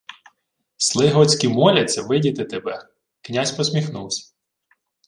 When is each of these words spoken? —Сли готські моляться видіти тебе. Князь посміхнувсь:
—Сли 0.77 1.09
готські 1.09 1.47
моляться 1.47 2.01
видіти 2.01 2.45
тебе. 2.45 2.87
Князь 3.21 3.51
посміхнувсь: 3.51 4.35